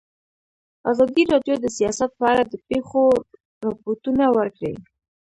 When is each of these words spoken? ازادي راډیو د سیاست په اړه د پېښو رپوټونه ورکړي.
ازادي 0.91 1.23
راډیو 1.33 1.55
د 1.59 1.65
سیاست 1.77 2.09
په 2.19 2.25
اړه 2.31 2.43
د 2.47 2.53
پېښو 2.67 3.03
رپوټونه 3.65 4.25
ورکړي. 4.37 4.73